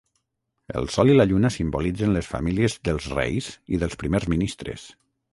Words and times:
El 0.79 0.87
sol 0.93 1.09
i 1.15 1.17
la 1.17 1.25
lluna 1.31 1.49
simbolitzen 1.55 2.15
les 2.15 2.29
famílies 2.31 2.77
dels 2.89 3.05
reis 3.11 3.49
i 3.77 3.81
dels 3.83 3.99
primers 4.05 4.27
ministres. 4.35 4.87